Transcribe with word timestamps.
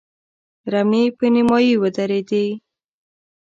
رمې 0.71 1.03
په 1.17 1.25
نيمايي 1.33 1.73
ودرېدې. 1.81 2.45